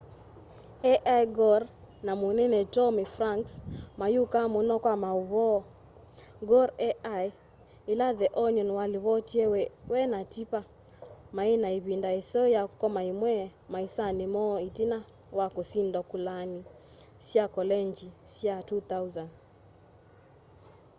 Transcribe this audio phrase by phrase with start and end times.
[1.15, 1.67] al gore
[2.05, 3.53] na munene tommy franks
[3.99, 5.59] mayukaa muno kwa mauvoo
[6.49, 7.29] gore ai
[7.91, 9.45] ila the onion walivotie
[9.91, 10.63] we na tipper
[11.35, 13.33] mai na ivind aiseo ya ukoma imwe
[13.73, 14.97] maisani moo itina
[15.37, 16.59] wa kusindwa kulani
[17.27, 19.25] sya kolengyi sya 2000